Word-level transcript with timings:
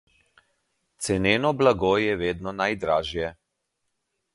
Ceneno 1.07 1.53
blago 1.61 1.95
je 2.07 2.19
vedno 2.25 2.59
najdražje. 2.63 3.33